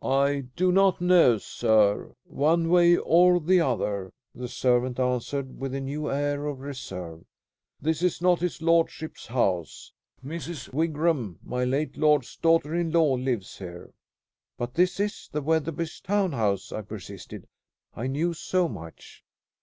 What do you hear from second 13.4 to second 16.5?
here." "But this is the Wetherbys' town